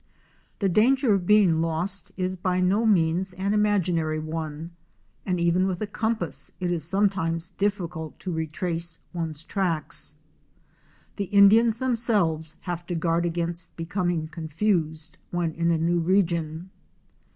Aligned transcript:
The 0.57 0.67
danger 0.67 1.13
of 1.13 1.27
being 1.27 1.57
lost 1.57 2.11
is 2.17 2.35
by 2.35 2.59
no 2.59 2.87
means 2.87 3.33
an 3.33 3.53
imaginary 3.53 4.17
one, 4.17 4.71
and 5.27 5.39
even 5.39 5.67
with 5.67 5.79
a 5.79 5.85
compass 5.85 6.53
it 6.59 6.71
is 6.71 6.83
sometimes 6.83 7.51
difficult 7.51 8.19
to 8.21 8.31
retrace 8.31 8.97
one's 9.13 9.43
tracks. 9.43 10.15
The 11.17 11.25
Indians 11.25 11.77
themselves 11.77 12.55
have 12.61 12.83
to 12.87 12.95
guard 12.95 13.27
against 13.27 13.75
becoming 13.77 14.27
confused 14.29 15.19
when 15.29 15.53
in 15.53 15.69
a 15.69 15.77
new 15.77 15.99
region. 15.99 16.71